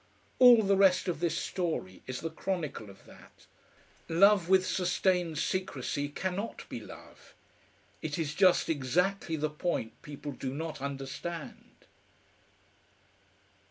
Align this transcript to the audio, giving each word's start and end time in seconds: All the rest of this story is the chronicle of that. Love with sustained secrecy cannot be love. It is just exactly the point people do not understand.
All 0.39 0.63
the 0.63 0.75
rest 0.75 1.07
of 1.07 1.19
this 1.19 1.37
story 1.37 2.01
is 2.07 2.21
the 2.21 2.31
chronicle 2.31 2.89
of 2.89 3.05
that. 3.05 3.45
Love 4.09 4.49
with 4.49 4.65
sustained 4.65 5.37
secrecy 5.37 6.09
cannot 6.09 6.67
be 6.69 6.79
love. 6.79 7.35
It 8.01 8.17
is 8.17 8.33
just 8.33 8.67
exactly 8.67 9.35
the 9.35 9.51
point 9.51 10.01
people 10.01 10.31
do 10.31 10.55
not 10.55 10.81
understand. 10.81 11.85